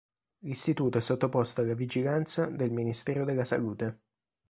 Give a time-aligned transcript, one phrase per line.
[0.39, 3.99] L'Istituto è sottoposto alla vigilanza del Ministero della Salute.